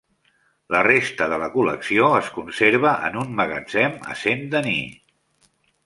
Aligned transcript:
La 0.75 0.79
resta 0.87 1.27
de 1.33 1.37
la 1.43 1.49
col·lecció 1.57 2.09
es 2.21 2.33
conserva 2.39 2.97
en 3.11 3.21
un 3.25 3.39
magatzem 3.43 3.97
a 4.15 4.19
Saint-Denis. 4.25 5.51